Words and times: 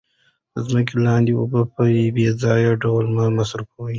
د 0.53 0.55
ځمکې 0.67 0.93
لاندې 1.05 1.31
اوبه 1.39 1.61
په 1.73 1.81
بې 2.15 2.27
ځایه 2.41 2.71
ډول 2.83 3.05
مه 3.15 3.25
مصرفوئ. 3.37 3.89